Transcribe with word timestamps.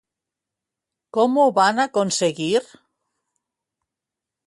Com 1.17 1.37
ho 1.43 1.45
van 1.59 1.83
aconseguir? 1.85 2.51